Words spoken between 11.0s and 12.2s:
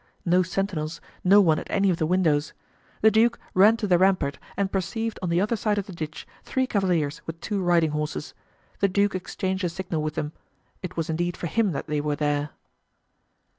indeed for him that they were